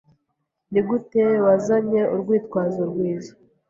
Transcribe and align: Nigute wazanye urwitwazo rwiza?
Nigute 0.71 1.23
wazanye 1.45 2.01
urwitwazo 2.13 2.81
rwiza? 2.91 3.31